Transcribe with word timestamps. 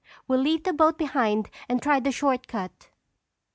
We'll 0.27 0.39
leave 0.41 0.63
the 0.63 0.73
boat 0.73 0.97
behind 0.97 1.51
and 1.69 1.79
try 1.79 1.99
the 1.99 2.11
shortcut!" 2.11 2.89